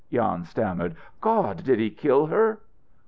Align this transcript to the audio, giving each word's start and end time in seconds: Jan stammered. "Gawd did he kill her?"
Jan 0.11 0.45
stammered. 0.45 0.95
"Gawd 1.21 1.63
did 1.63 1.77
he 1.77 1.91
kill 1.91 2.25
her?" 2.25 2.59